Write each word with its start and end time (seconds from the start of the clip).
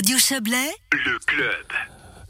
Radio 0.00 0.16
Chablais, 0.16 0.72
le 0.92 1.18
club. 1.26 1.66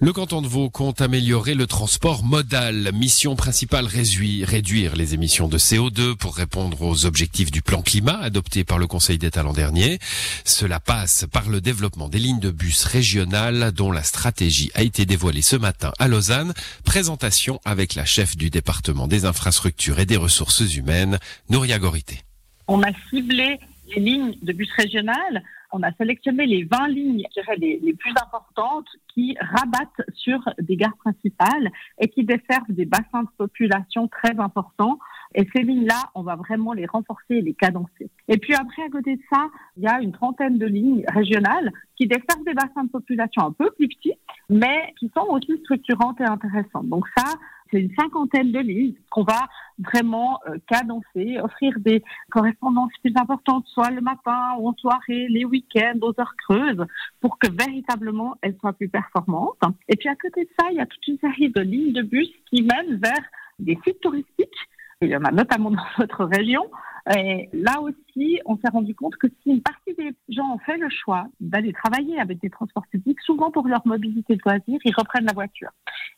Le 0.00 0.12
canton 0.12 0.42
de 0.42 0.48
Vaud 0.48 0.70
compte 0.70 1.00
améliorer 1.00 1.54
le 1.54 1.68
transport 1.68 2.24
modal. 2.24 2.90
Mission 2.92 3.36
principale 3.36 3.86
réduire 3.86 4.96
les 4.96 5.14
émissions 5.14 5.46
de 5.46 5.56
CO2 5.56 6.16
pour 6.16 6.34
répondre 6.34 6.82
aux 6.82 7.06
objectifs 7.06 7.52
du 7.52 7.62
plan 7.62 7.80
climat 7.80 8.18
adopté 8.18 8.64
par 8.64 8.78
le 8.78 8.88
Conseil 8.88 9.18
d'État 9.18 9.44
l'an 9.44 9.52
dernier. 9.52 10.00
Cela 10.44 10.80
passe 10.80 11.26
par 11.32 11.48
le 11.48 11.60
développement 11.60 12.08
des 12.08 12.18
lignes 12.18 12.40
de 12.40 12.50
bus 12.50 12.82
régionales 12.82 13.70
dont 13.70 13.92
la 13.92 14.02
stratégie 14.02 14.72
a 14.74 14.82
été 14.82 15.06
dévoilée 15.06 15.40
ce 15.40 15.54
matin 15.54 15.92
à 16.00 16.08
Lausanne. 16.08 16.54
Présentation 16.84 17.60
avec 17.64 17.94
la 17.94 18.04
chef 18.04 18.36
du 18.36 18.50
département 18.50 19.06
des 19.06 19.26
infrastructures 19.26 20.00
et 20.00 20.06
des 20.06 20.16
ressources 20.16 20.74
humaines, 20.74 21.20
Nouria 21.50 21.78
Gorité. 21.78 22.22
On 22.66 22.82
a 22.82 22.90
ciblé 23.10 23.60
les 23.94 24.02
lignes 24.02 24.34
de 24.42 24.52
bus 24.52 24.70
régionales 24.76 25.44
on 25.72 25.82
a 25.82 25.92
sélectionné 25.92 26.46
les 26.46 26.64
20 26.64 26.88
lignes 26.88 27.24
les, 27.58 27.80
les, 27.82 27.94
plus 27.94 28.12
importantes 28.12 28.88
qui 29.14 29.36
rabattent 29.40 30.08
sur 30.14 30.38
des 30.60 30.76
gares 30.76 30.96
principales 30.96 31.70
et 31.98 32.08
qui 32.08 32.24
desservent 32.24 32.70
des 32.70 32.84
bassins 32.84 33.22
de 33.22 33.28
population 33.36 34.08
très 34.08 34.38
importants. 34.38 34.98
Et 35.34 35.46
ces 35.54 35.62
lignes-là, 35.62 36.10
on 36.14 36.22
va 36.22 36.36
vraiment 36.36 36.72
les 36.72 36.86
renforcer 36.86 37.36
et 37.36 37.42
les 37.42 37.54
cadencer. 37.54 38.10
Et 38.28 38.38
puis 38.38 38.54
après, 38.54 38.82
à 38.82 38.88
côté 38.88 39.16
de 39.16 39.22
ça, 39.32 39.48
il 39.76 39.84
y 39.84 39.86
a 39.86 40.00
une 40.00 40.12
trentaine 40.12 40.58
de 40.58 40.66
lignes 40.66 41.04
régionales 41.08 41.70
qui 41.96 42.06
desservent 42.06 42.44
des 42.44 42.54
bassins 42.54 42.84
de 42.84 42.90
population 42.90 43.42
un 43.46 43.52
peu 43.52 43.70
plus 43.72 43.88
petits, 43.88 44.14
mais 44.48 44.92
qui 44.98 45.10
sont 45.16 45.26
aussi 45.28 45.56
structurantes 45.60 46.20
et 46.20 46.24
intéressantes. 46.24 46.88
Donc 46.88 47.04
ça, 47.16 47.24
c'est 47.70 47.80
une 47.80 47.94
cinquantaine 47.94 48.52
de 48.52 48.58
lignes 48.58 48.94
qu'on 49.10 49.24
va 49.24 49.48
vraiment 49.78 50.40
euh, 50.46 50.58
cadencer, 50.68 51.40
offrir 51.40 51.74
des 51.78 52.02
correspondances 52.30 52.92
plus 53.02 53.12
importantes, 53.16 53.66
soit 53.68 53.90
le 53.90 54.00
matin 54.00 54.54
ou 54.58 54.68
en 54.68 54.74
soirée, 54.74 55.26
les 55.28 55.44
week-ends, 55.44 55.98
aux 56.02 56.14
heures 56.20 56.34
creuses, 56.36 56.84
pour 57.20 57.38
que 57.38 57.48
véritablement 57.50 58.36
elles 58.42 58.56
soient 58.60 58.72
plus 58.72 58.88
performantes. 58.88 59.58
Et 59.88 59.96
puis 59.96 60.08
à 60.08 60.16
côté 60.16 60.44
de 60.44 60.50
ça, 60.58 60.70
il 60.70 60.76
y 60.76 60.80
a 60.80 60.86
toute 60.86 61.06
une 61.06 61.18
série 61.18 61.50
de 61.50 61.60
lignes 61.60 61.92
de 61.92 62.02
bus 62.02 62.28
qui 62.50 62.62
mènent 62.62 62.96
vers 62.96 63.24
des 63.58 63.78
sites 63.84 64.00
touristiques. 64.00 64.68
Il 65.00 65.08
y 65.08 65.16
en 65.16 65.24
a 65.24 65.30
notamment 65.30 65.70
dans 65.70 65.86
votre 65.98 66.24
région, 66.24 66.66
et 67.14 67.48
là 67.52 67.80
aussi, 67.80 68.40
on 68.44 68.56
s'est 68.56 68.68
rendu 68.72 68.94
compte 68.94 69.16
que 69.16 69.26
si 69.42 69.50
une 69.50 69.62
partie 69.62 69.94
des 69.94 70.12
gens 70.28 70.54
ont 70.54 70.58
fait 70.58 70.76
le 70.76 70.88
choix 70.90 71.26
d'aller 71.40 71.72
travailler 71.72 72.20
avec 72.20 72.40
des 72.40 72.50
transports 72.50 72.86
publics, 72.88 73.18
souvent 73.24 73.50
pour 73.50 73.66
leur 73.68 73.86
mobilité 73.86 74.36
de 74.36 74.40
loisirs, 74.44 74.80
ils 74.84 74.94
reprennent 74.94 75.24
la 75.24 75.32
voiture. 75.32 75.70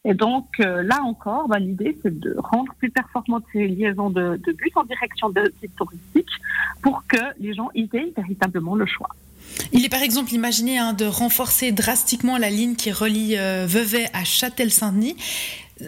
Et 0.04 0.14
donc 0.14 0.48
euh, 0.60 0.82
là 0.82 1.02
encore, 1.02 1.48
bah, 1.48 1.58
l'idée 1.58 1.96
c'est 2.02 2.18
de 2.18 2.34
rendre 2.38 2.74
plus 2.74 2.90
performantes 2.90 3.44
ces 3.52 3.68
liaisons 3.68 4.10
de, 4.10 4.36
bus 4.44 4.72
en 4.74 4.84
direction 4.84 5.30
de 5.30 5.52
sites 5.60 5.76
touristiques 5.76 6.40
pour 6.82 7.06
que 7.06 7.20
les 7.38 7.54
gens 7.54 7.70
aient 7.74 7.88
véritablement 8.16 8.74
le 8.74 8.86
choix. 8.86 9.10
Il 9.72 9.84
est 9.84 9.88
par 9.88 10.02
exemple 10.02 10.32
imaginé 10.32 10.78
hein, 10.78 10.92
de 10.92 11.04
renforcer 11.04 11.72
drastiquement 11.72 12.38
la 12.38 12.50
ligne 12.50 12.74
qui 12.74 12.90
relie 12.92 13.36
euh, 13.36 13.66
Vevey 13.66 14.08
à 14.12 14.24
Châtel-Saint-Denis. 14.24 15.16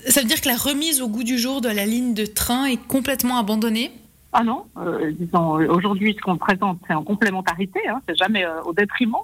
Ça 0.09 0.21
veut 0.21 0.27
dire 0.27 0.41
que 0.41 0.49
la 0.49 0.57
remise 0.57 1.01
au 1.03 1.09
goût 1.09 1.25
du 1.25 1.39
jour 1.39 1.61
de 1.61 1.69
la 1.69 1.87
ligne 1.87 2.15
de 2.15 2.27
train 2.27 2.67
est 2.67 2.83
complètement 2.89 3.39
abandonnée? 3.39 3.93
Ah 4.37 4.43
non, 4.43 4.67
euh, 4.79 5.13
disons, 5.13 5.53
aujourd'hui, 5.53 6.13
ce 6.15 6.21
qu'on 6.21 6.37
présente, 6.37 6.81
c'est 6.89 6.95
en 6.95 7.05
complémentarité, 7.05 7.79
hein, 7.89 8.03
c'est 8.09 8.17
jamais 8.17 8.45
euh, 8.45 8.63
au 8.63 8.73
détriment. 8.73 9.23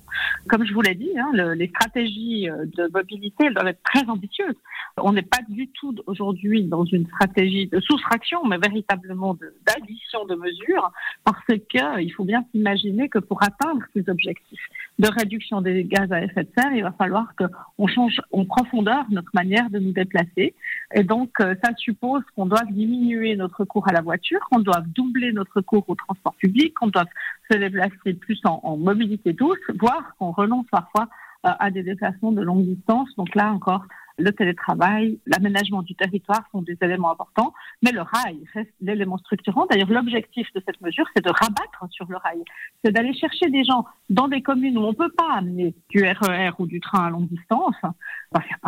Comme 0.49 0.65
je 0.65 0.73
vous 0.73 0.83
l'ai 0.83 0.95
dit, 0.95 1.11
hein, 1.19 1.31
le, 1.33 1.55
les 1.55 1.67
stratégies 1.67 2.49
euh, 2.49 2.65
de 2.77 2.89
mobilité 2.95 3.47
elles 3.47 3.55
doivent 3.55 3.67
être 3.67 3.83
très 3.83 4.09
ambitieuses. 4.09 4.55
On 4.99 5.13
n'est 5.13 5.23
pas 5.23 5.41
du 5.49 5.67
tout 5.67 5.97
aujourd'hui 6.07 6.63
dans 6.63 6.85
une 6.85 7.09
stratégie 7.09 7.67
de 7.67 7.81
soustraction, 7.81 8.45
mais 8.47 8.59
véritablement 8.59 9.37
d'addition 9.67 10.27
de, 10.27 10.37
mesures, 10.37 10.93
parce 11.25 11.45
que 11.45 12.01
il 12.01 12.11
faut 12.11 12.25
bien 12.25 12.45
s'imaginer 12.53 13.09
que 13.09 13.19
pour 13.19 13.43
atteindre 13.43 13.83
ces 13.95 14.09
objectifs 14.09 14.69
de 15.01 15.09
réduction 15.09 15.61
des 15.61 15.85
gaz 15.85 16.13
à 16.13 16.23
effet 16.23 16.45
de 16.45 16.51
serre, 16.57 16.73
il 16.73 16.83
va 16.83 16.93
falloir 16.93 17.33
qu'on 17.37 17.87
change 17.89 18.21
en 18.31 18.45
profondeur 18.45 19.07
notre 19.11 19.31
manière 19.35 19.71
de 19.71 19.81
nous 19.81 19.93
déplacer. 19.93 20.55
Et 20.95 21.03
donc, 21.03 21.31
ça 21.39 21.75
suppose 21.77 22.23
qu'on 22.37 22.47
doit 22.47 22.65
diminuer 22.71 23.35
notre 23.37 23.65
cours 23.65 23.89
à 23.89 23.93
la 23.93 24.03
voiture, 24.03 24.41
qu'on 24.51 24.61
doit 24.61 24.83
doubler 25.01 25.33
notre 25.33 25.61
cours 25.61 25.85
au 25.89 25.95
transport 25.95 26.35
public, 26.35 26.75
qu'on 26.75 26.89
doit 26.89 27.07
se 27.51 27.57
déplacer 27.57 28.15
plus 28.15 28.41
en, 28.45 28.77
mobilité 28.77 29.33
douce, 29.33 29.59
voire 29.79 30.15
qu'on 30.19 30.33
renonce 30.33 30.67
parfois 30.71 31.09
euh, 31.47 31.51
à 31.59 31.71
des 31.71 31.83
déplacements 31.83 32.33
de 32.33 32.43
longue 32.43 32.65
distance. 32.65 33.09
Donc 33.17 33.35
là 33.35 33.53
encore, 33.53 33.85
le 34.19 34.33
télétravail, 34.33 35.19
l'aménagement 35.27 35.83
du 35.83 35.95
territoire 35.95 36.43
sont 36.53 36.61
des 36.61 36.77
éléments 36.83 37.13
importants, 37.13 37.55
mais 37.83 37.91
le 37.91 38.03
rail 38.03 38.45
reste 38.53 38.75
l'élément 38.81 39.17
structurant. 39.17 39.67
D'ailleurs, 39.71 39.91
l'objectif 39.91 40.47
de 40.55 40.63
cette 40.67 40.81
mesure, 40.83 41.07
c'est 41.15 41.25
de 41.25 41.31
rabattre 41.31 41.87
sur 41.91 42.07
le 42.11 42.19
rail. 42.19 42.45
C'est 42.85 42.93
d'aller 42.93 43.15
chercher 43.15 43.49
des 43.49 43.65
gens 43.65 43.87
dans 44.11 44.29
des 44.29 44.43
communes 44.43 44.77
où 44.77 44.83
on 44.83 44.91
ne 44.91 44.97
peut 44.97 45.13
pas 45.17 45.33
amener 45.33 45.75
du 45.89 46.03
RER 46.03 46.51
e 46.51 46.53
ou 46.59 46.67
du 46.67 46.81
train 46.81 47.07
à 47.07 47.11
longue 47.11 47.29
distance, 47.29 47.77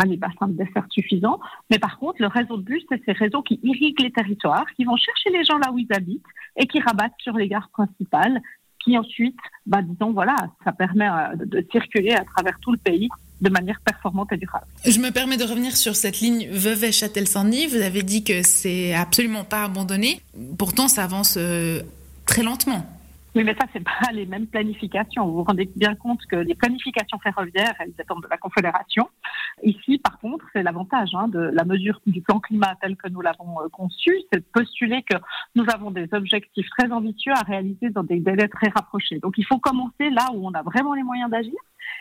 qu'il 0.00 0.10
n'y 0.10 0.16
a 0.16 0.20
pas 0.20 0.30
les 0.30 0.34
bassins 0.34 0.48
de 0.48 0.64
dessert 0.64 0.86
suffisants, 0.90 1.40
mais 1.70 1.78
par 1.78 1.98
contre, 1.98 2.20
le 2.20 2.28
réseau 2.28 2.56
de 2.56 2.62
bus, 2.62 2.82
c'est 2.88 3.02
ces 3.04 3.12
réseaux 3.12 3.42
qui 3.42 3.60
irriguent 3.62 4.00
les 4.00 4.12
territoires, 4.12 4.66
qui 4.76 4.84
vont 4.84 4.96
chercher 4.96 5.30
les 5.30 5.44
gens 5.44 5.58
là 5.58 5.72
où 5.72 5.78
ils 5.78 5.92
habitent 5.92 6.22
et 6.56 6.66
qui 6.66 6.80
rabattent 6.80 7.12
sur 7.18 7.34
les 7.34 7.48
gares 7.48 7.68
principales 7.70 8.40
qui 8.82 8.98
ensuite, 8.98 9.38
bah, 9.66 9.80
disons, 9.82 10.12
voilà, 10.12 10.34
ça 10.64 10.72
permet 10.72 11.08
euh, 11.08 11.36
de 11.36 11.66
circuler 11.70 12.12
à 12.12 12.24
travers 12.24 12.58
tout 12.60 12.72
le 12.72 12.78
pays 12.78 13.08
de 13.40 13.48
manière 13.48 13.80
performante 13.80 14.32
et 14.32 14.36
durable. 14.36 14.66
Je 14.84 14.98
me 15.00 15.10
permets 15.10 15.36
de 15.36 15.44
revenir 15.44 15.76
sur 15.76 15.96
cette 15.96 16.20
ligne 16.20 16.48
Vevey-Châtel-Saint-Denis. 16.50 17.66
Vous 17.66 17.82
avez 17.82 18.02
dit 18.02 18.22
que 18.22 18.42
c'est 18.42 18.94
absolument 18.94 19.44
pas 19.44 19.64
abandonné. 19.64 20.20
Pourtant, 20.58 20.88
ça 20.88 21.04
avance 21.04 21.36
euh, 21.38 21.80
très 22.26 22.42
lentement. 22.42 22.86
Oui, 23.34 23.44
mais 23.44 23.54
ça, 23.54 23.66
c'est 23.72 23.82
pas 23.82 24.12
les 24.12 24.26
mêmes 24.26 24.46
planifications. 24.46 25.26
Vous 25.26 25.36
vous 25.36 25.44
rendez 25.44 25.68
bien 25.74 25.94
compte 25.94 26.20
que 26.26 26.36
les 26.36 26.54
planifications 26.54 27.18
ferroviaires, 27.18 27.74
elles 27.80 27.92
dépendent 27.96 28.22
de 28.22 28.28
la 28.28 28.36
Confédération. 28.36 29.08
Ici, 29.62 29.98
par 29.98 30.18
contre, 30.18 30.44
c'est 30.52 30.62
l'avantage 30.62 31.10
hein, 31.14 31.28
de 31.28 31.38
la 31.38 31.64
mesure 31.64 32.00
du 32.06 32.20
plan 32.20 32.40
climat 32.40 32.74
tel 32.80 32.96
que 32.96 33.08
nous 33.08 33.20
l'avons 33.20 33.60
euh, 33.60 33.68
conçu, 33.68 34.10
c'est 34.32 34.40
de 34.40 34.46
postuler 34.52 35.02
que 35.02 35.16
nous 35.54 35.64
avons 35.72 35.90
des 35.90 36.08
objectifs 36.12 36.68
très 36.78 36.90
ambitieux 36.90 37.32
à 37.32 37.42
réaliser 37.42 37.90
dans 37.90 38.02
des 38.02 38.20
délais 38.20 38.48
très 38.48 38.68
rapprochés. 38.68 39.18
Donc, 39.18 39.34
il 39.38 39.46
faut 39.46 39.58
commencer 39.58 40.10
là 40.10 40.28
où 40.34 40.46
on 40.46 40.52
a 40.52 40.62
vraiment 40.62 40.94
les 40.94 41.02
moyens 41.02 41.30
d'agir 41.30 41.54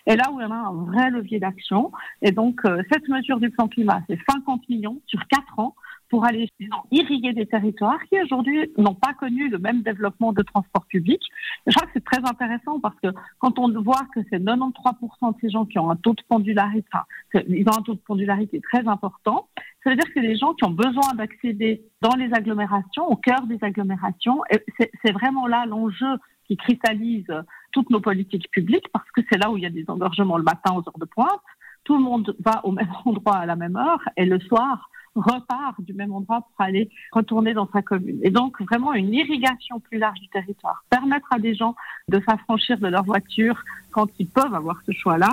et 0.08 0.16
là 0.16 0.32
où 0.32 0.42
en 0.42 0.52
a 0.52 0.56
un 0.56 0.74
vrai 0.86 1.10
levier 1.10 1.40
d'action. 1.40 1.92
Et 2.22 2.32
donc, 2.32 2.62
euh, 2.66 2.82
cette 2.92 3.08
mesure 3.08 3.40
du 3.40 3.50
plan 3.50 3.68
climat, 3.68 4.02
c'est 4.10 4.20
50 4.30 4.68
millions 4.70 5.02
sur 5.06 5.26
4 5.28 5.60
ans 5.60 5.76
pour 6.12 6.26
aller 6.26 6.50
irriguer 6.92 7.32
des 7.32 7.46
territoires 7.46 8.00
qui 8.10 8.22
aujourd'hui 8.22 8.70
n'ont 8.78 8.94
pas 8.94 9.14
connu 9.14 9.50
le 9.50 9.58
même 9.58 9.82
développement 9.82 10.34
de 10.34 10.44
transport 10.44 10.86
public. 10.88 11.22
je 11.66 11.74
crois 11.74 11.88
que 11.88 11.94
c'est 11.94 12.04
très 12.04 12.20
intéressant 12.30 12.80
parce 12.82 13.00
que 13.02 13.08
quand 13.40 13.58
on 13.58 13.72
voit 13.82 14.06
que 14.14 14.20
c'est 14.30 14.40
93% 14.40 15.34
de 15.34 15.40
ces 15.40 15.50
gens 15.50 15.66
qui 15.66 15.80
ont 15.80 15.90
un 15.90 15.96
taux 15.96 16.14
de 16.14 16.22
pendularité, 16.28 16.90
ils 17.48 17.68
ont 17.70 17.78
un 17.80 17.82
taux 17.82 17.96
de 17.96 18.02
pendularité 18.06 18.60
très 18.60 18.86
important, 18.88 19.48
ça 19.84 19.90
veut 19.90 19.96
dire 19.96 20.06
que 20.06 20.12
c'est 20.16 20.28
des 20.28 20.36
gens 20.36 20.54
qui 20.54 20.66
ont 20.66 20.72
besoin 20.72 21.14
d'accéder 21.16 21.82
dans 22.02 22.16
les 22.16 22.32
agglomérations, 22.34 23.08
au 23.10 23.16
cœur 23.16 23.48
des 23.48 23.58
agglomérations. 23.62 24.42
C'est 24.78 25.12
vraiment 25.14 25.48
là 25.48 25.66
l'enjeu 25.66 26.18
qui 26.46 26.58
cristallise 26.58 27.34
toutes 27.72 27.90
nos 27.90 28.02
politiques 28.02 28.52
publiques 28.52 28.88
parce 28.92 29.10
que 29.12 29.22
c'est 29.32 29.38
là 29.38 29.50
où 29.50 29.58
il 29.58 29.64
y 29.64 29.66
a 29.66 29.70
des 29.70 29.86
engorgements 29.88 30.38
le 30.38 30.44
matin 30.44 30.74
aux 30.74 30.80
heures 30.80 31.00
de 31.00 31.06
pointe. 31.06 31.42
Tout 31.86 31.96
le 31.96 32.04
monde 32.04 32.36
va 32.40 32.64
au 32.66 32.72
même 32.72 32.92
endroit 33.06 33.38
à 33.38 33.46
la 33.46 33.56
même 33.56 33.78
heure 33.78 34.02
et 34.18 34.26
le 34.26 34.40
soir, 34.42 34.90
repart 35.16 35.80
du 35.82 35.94
même 35.94 36.14
endroit 36.14 36.42
pour 36.42 36.66
aller 36.66 36.90
retourner 37.12 37.54
dans 37.54 37.70
sa 37.72 37.82
commune. 37.82 38.20
Et 38.24 38.30
donc 38.30 38.62
vraiment 38.62 38.94
une 38.94 39.14
irrigation 39.14 39.80
plus 39.80 39.98
large 39.98 40.20
du 40.20 40.28
territoire, 40.30 40.84
permettre 40.90 41.28
à 41.32 41.40
des 41.40 41.56
gens 41.56 41.76
de 42.08 42.22
s'affranchir 42.28 42.78
de 42.80 42.88
leur 42.88 43.04
voiture 43.04 43.64
quand 43.92 44.08
ils 44.20 44.28
peuvent 44.28 44.54
avoir 44.54 44.82
ce 44.86 44.92
choix-là, 44.92 45.30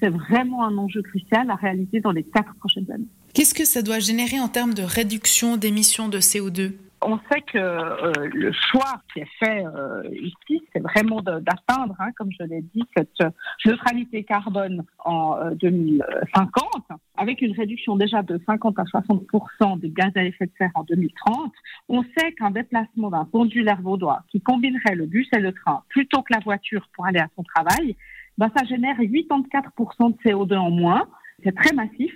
c'est 0.00 0.10
vraiment 0.10 0.64
un 0.64 0.76
enjeu 0.78 1.02
crucial 1.02 1.50
à 1.50 1.54
réaliser 1.54 2.00
dans 2.00 2.10
les 2.10 2.24
quatre 2.24 2.54
prochaines 2.56 2.90
années. 2.90 3.06
Qu'est-ce 3.34 3.54
que 3.54 3.64
ça 3.64 3.82
doit 3.82 4.00
générer 4.00 4.40
en 4.40 4.48
termes 4.48 4.74
de 4.74 4.82
réduction 4.82 5.56
d'émissions 5.56 6.08
de 6.08 6.18
CO2 6.18 6.72
on 7.04 7.18
sait 7.30 7.40
que 7.40 7.58
euh, 7.58 8.12
le 8.32 8.52
choix 8.52 9.00
qui 9.12 9.20
est 9.20 9.28
fait 9.38 9.64
euh, 9.66 10.02
ici, 10.12 10.62
c'est 10.72 10.80
vraiment 10.80 11.20
d'atteindre, 11.20 11.94
hein, 11.98 12.10
comme 12.16 12.30
je 12.38 12.44
l'ai 12.44 12.62
dit, 12.74 12.84
cette 12.96 13.18
neutralité 13.64 14.24
carbone 14.24 14.84
en 15.04 15.50
2050, 15.52 16.64
euh, 16.90 16.94
avec 17.22 17.40
une 17.40 17.52
réduction 17.52 17.96
déjà 17.96 18.20
de 18.22 18.40
50 18.46 18.76
à 18.80 18.82
60% 18.82 19.78
des 19.78 19.90
gaz 19.90 20.10
à 20.16 20.24
effet 20.24 20.46
de 20.46 20.52
serre 20.58 20.72
en 20.74 20.82
2030. 20.82 21.52
On 21.88 22.02
sait 22.02 22.32
qu'un 22.32 22.50
déplacement 22.50 23.10
d'un 23.10 23.24
pendulaire 23.24 23.80
vaudois 23.80 24.24
qui 24.28 24.40
combinerait 24.40 24.96
le 24.96 25.06
bus 25.06 25.28
et 25.32 25.38
le 25.38 25.52
train 25.52 25.84
plutôt 25.88 26.22
que 26.22 26.32
la 26.32 26.40
voiture 26.40 26.88
pour 26.94 27.06
aller 27.06 27.20
à 27.20 27.28
son 27.36 27.44
travail, 27.44 27.94
ben, 28.38 28.50
ça 28.56 28.64
génère 28.64 28.98
84% 28.98 30.10
de 30.10 30.16
CO2 30.28 30.56
en 30.56 30.70
moins. 30.70 31.06
C'est 31.44 31.54
très 31.54 31.72
massif. 31.74 32.12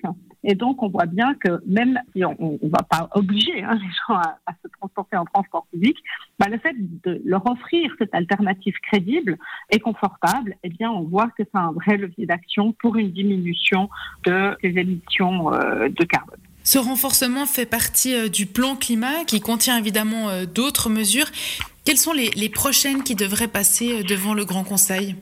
Et 0.48 0.54
donc, 0.54 0.82
on 0.82 0.88
voit 0.88 1.06
bien 1.06 1.34
que 1.34 1.60
même 1.66 2.00
si 2.14 2.24
on 2.24 2.58
ne 2.62 2.68
va 2.68 2.84
pas 2.88 3.08
obliger 3.14 3.64
hein, 3.64 3.74
les 3.74 3.90
gens 4.08 4.14
à, 4.14 4.52
se 4.62 4.68
transporter 4.78 5.16
en 5.16 5.24
transport 5.24 5.66
public, 5.72 5.96
bah, 6.38 6.46
le 6.48 6.58
fait 6.58 6.74
de 6.78 7.20
leur 7.24 7.44
offrir 7.50 7.90
cette 7.98 8.14
alternative 8.14 8.74
crédible 8.82 9.38
et 9.70 9.80
confortable, 9.80 10.54
eh 10.62 10.68
bien, 10.68 10.90
on 10.90 11.02
voit 11.02 11.26
que 11.36 11.42
c'est 11.42 11.58
un 11.58 11.72
vrai 11.72 11.96
levier 11.96 12.26
d'action 12.26 12.72
pour 12.72 12.96
une 12.96 13.10
diminution 13.10 13.88
de 14.24 14.56
ces 14.62 14.68
émissions 14.68 15.52
euh, 15.52 15.88
de 15.88 16.04
carbone. 16.04 16.38
Ce 16.62 16.78
renforcement 16.78 17.46
fait 17.46 17.66
partie 17.66 18.14
euh, 18.14 18.28
du 18.28 18.46
plan 18.46 18.76
climat 18.76 19.24
qui 19.26 19.40
contient 19.40 19.78
évidemment 19.78 20.28
euh, 20.28 20.46
d'autres 20.46 20.90
mesures. 20.90 21.26
Quelles 21.84 21.98
sont 21.98 22.12
les 22.12 22.48
prochaines 22.48 23.04
qui 23.04 23.14
devraient 23.14 23.46
passer 23.48 24.02
devant 24.02 24.34
le 24.34 24.44
Grand 24.44 24.64
Conseil? 24.64 25.14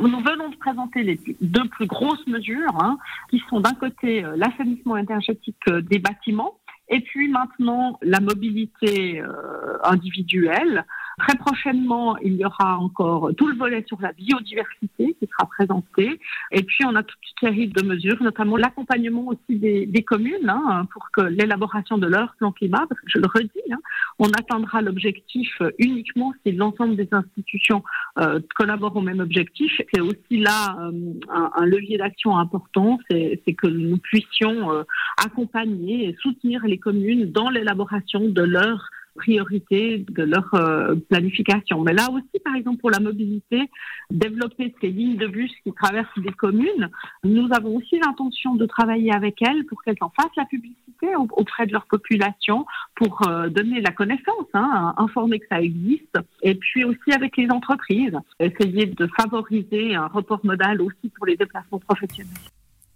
Nous 0.00 0.20
venons 0.20 0.48
de 0.48 0.56
présenter 0.56 1.02
les 1.02 1.20
deux 1.42 1.68
plus 1.68 1.86
grosses 1.86 2.26
mesures, 2.26 2.74
hein, 2.80 2.98
qui 3.28 3.42
sont 3.50 3.60
d'un 3.60 3.74
côté 3.74 4.24
euh, 4.24 4.34
l'assainissement 4.36 4.96
énergétique 4.96 5.56
euh, 5.68 5.82
des 5.82 5.98
bâtiments, 5.98 6.58
et 6.88 7.00
puis 7.00 7.28
maintenant 7.28 7.98
la 8.00 8.20
mobilité 8.20 9.20
euh, 9.20 9.76
individuelle 9.84 10.86
Très 11.20 11.36
prochainement, 11.36 12.16
il 12.18 12.36
y 12.36 12.44
aura 12.46 12.78
encore 12.78 13.30
tout 13.36 13.46
le 13.46 13.54
volet 13.54 13.84
sur 13.86 14.00
la 14.00 14.12
biodiversité 14.12 15.14
qui 15.18 15.28
sera 15.30 15.46
présenté. 15.48 16.18
Et 16.50 16.62
puis, 16.62 16.84
on 16.86 16.94
a 16.94 17.02
toute 17.02 17.18
une 17.42 17.48
série 17.48 17.68
de 17.68 17.82
mesures, 17.82 18.22
notamment 18.22 18.56
l'accompagnement 18.56 19.26
aussi 19.28 19.58
des, 19.58 20.04
communes 20.06 20.48
hein, 20.48 20.86
pour 20.92 21.10
que 21.10 21.20
l'élaboration 21.20 21.98
de 21.98 22.06
leur 22.06 22.34
plan 22.36 22.52
climat, 22.52 22.86
parce 22.88 23.00
que 23.02 23.06
je 23.06 23.18
le 23.18 23.26
redis, 23.26 23.70
hein, 23.70 23.78
on 24.18 24.28
atteindra 24.28 24.80
l'objectif 24.80 25.60
uniquement 25.78 26.32
si 26.44 26.52
l'ensemble 26.52 26.96
des 26.96 27.08
institutions 27.12 27.82
euh, 28.18 28.40
collaborent 28.56 28.96
au 28.96 29.02
même 29.02 29.20
objectif. 29.20 29.72
C'est 29.92 30.00
aussi 30.00 30.38
là 30.38 30.76
euh, 30.80 31.12
un, 31.28 31.50
un, 31.54 31.66
levier 31.66 31.98
d'action 31.98 32.38
important, 32.38 32.98
c'est 33.10 33.54
que 33.58 33.66
nous 33.66 33.98
puissions 33.98 34.72
euh, 34.72 34.84
accompagner 35.22 36.08
et 36.08 36.16
soutenir 36.20 36.64
les 36.64 36.78
communes 36.78 37.30
dans 37.30 37.50
l'élaboration 37.50 38.20
de 38.20 38.42
leur 38.42 38.88
priorité 39.20 40.04
de 40.08 40.22
leur 40.22 40.48
euh, 40.54 40.94
planification. 41.10 41.82
Mais 41.82 41.92
là 41.92 42.08
aussi, 42.10 42.38
par 42.44 42.54
exemple, 42.56 42.78
pour 42.78 42.90
la 42.90 43.00
mobilité, 43.00 43.68
développer 44.10 44.74
ces 44.80 44.88
lignes 44.88 45.16
de 45.16 45.26
bus 45.26 45.52
qui 45.62 45.72
traversent 45.72 46.18
des 46.18 46.32
communes, 46.32 46.88
nous 47.24 47.48
avons 47.52 47.76
aussi 47.76 47.98
l'intention 48.04 48.54
de 48.54 48.66
travailler 48.66 49.12
avec 49.12 49.42
elles 49.42 49.64
pour 49.66 49.82
qu'elles 49.82 50.00
en 50.00 50.10
fassent 50.10 50.36
la 50.36 50.46
publicité 50.46 51.08
auprès 51.42 51.66
de 51.66 51.72
leur 51.72 51.86
population, 51.86 52.66
pour 52.94 53.26
euh, 53.28 53.48
donner 53.48 53.80
la 53.80 53.92
connaissance, 53.92 54.48
hein, 54.54 54.94
informer 54.96 55.38
que 55.38 55.46
ça 55.48 55.60
existe, 55.60 56.18
et 56.42 56.54
puis 56.54 56.84
aussi 56.84 57.12
avec 57.12 57.36
les 57.36 57.50
entreprises, 57.50 58.16
essayer 58.38 58.86
de 58.86 59.08
favoriser 59.18 59.94
un 59.94 60.06
report 60.06 60.40
modal 60.44 60.80
aussi 60.82 61.08
pour 61.16 61.26
les 61.26 61.36
déplacements 61.36 61.78
professionnels. 61.78 62.50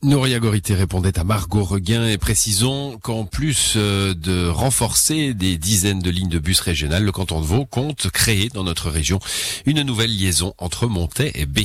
Nouria 0.05 0.39
Gorité 0.39 0.75
répondait 0.75 1.19
à 1.19 1.25
Margot 1.25 1.65
Reguin 1.65 2.06
et 2.06 2.19
précisons 2.19 2.99
qu'en 3.03 3.25
plus 3.25 3.73
euh, 3.77 4.12
de 4.12 4.47
renforcer 4.47 5.33
des 5.33 5.56
dizaines 5.56 6.01
de 6.01 6.11
lignes 6.11 6.29
de 6.29 6.39
bus 6.39 6.61
régionales, 6.61 7.05
le 7.05 7.12
canton 7.12 7.41
de 7.41 7.47
Vaud 7.47 7.65
compte 7.65 8.11
créer 8.11 8.51
dans 8.51 8.65
notre 8.65 8.91
région 8.91 9.19
une 9.65 9.81
nouvelle 9.81 10.15
liaison 10.15 10.53
entre 10.59 10.89
Montaix 10.89 11.33
et 11.35 11.47
B. 11.47 11.61